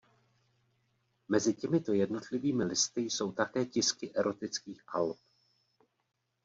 [1.27, 5.17] Mezi těmito jednotlivými listy jsou také tisky erotických alb.